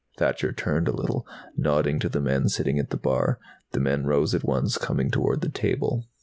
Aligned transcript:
Thacher 0.17 0.51
turned 0.51 0.87
a 0.87 0.91
little, 0.95 1.27
nodding 1.55 1.99
to 1.99 2.09
the 2.09 2.19
men 2.19 2.49
sitting 2.49 2.79
at 2.79 2.89
the 2.89 2.97
bar. 2.97 3.37
The 3.73 3.79
men 3.79 4.03
rose 4.07 4.33
at 4.33 4.43
once, 4.43 4.79
coming 4.79 5.11
toward 5.11 5.41
the 5.41 5.49
table. 5.49 6.07